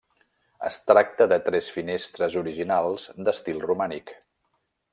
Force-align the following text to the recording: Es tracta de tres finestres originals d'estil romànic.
Es 0.69 0.77
tracta 0.91 1.27
de 1.33 1.37
tres 1.49 1.67
finestres 1.75 2.37
originals 2.43 3.05
d'estil 3.29 3.61
romànic. 3.67 4.15